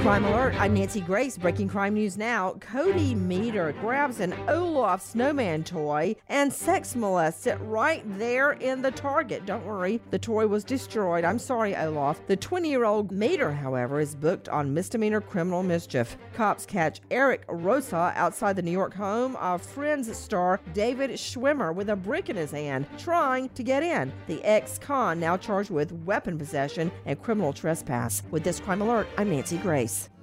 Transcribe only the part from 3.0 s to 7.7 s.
Meter grabs an Olaf snowman toy and sex molests it